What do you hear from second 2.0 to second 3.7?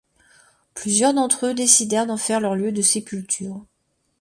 d'en faire leur lieu de sépulture.